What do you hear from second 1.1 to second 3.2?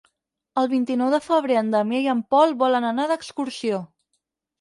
de febrer en Damià i en Pol volen anar